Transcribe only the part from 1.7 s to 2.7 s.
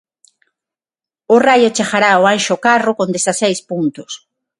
chegará ao Anxo